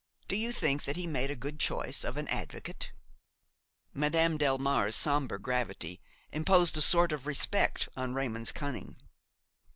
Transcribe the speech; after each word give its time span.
Do 0.27 0.35
you 0.35 0.51
think 0.51 0.85
that 0.85 0.95
he 0.95 1.05
made 1.05 1.29
a 1.29 1.35
good 1.35 1.59
choice 1.59 2.03
of 2.03 2.17
an 2.17 2.27
advocate?" 2.29 2.91
Madame 3.93 4.35
Delmare's 4.35 4.95
sombre 4.95 5.37
gravity 5.39 6.01
imposed 6.31 6.75
a 6.75 6.81
sort 6.81 7.11
of 7.11 7.27
respect 7.27 7.87
on 7.95 8.15
Raymon's 8.15 8.51
cunning. 8.51 8.95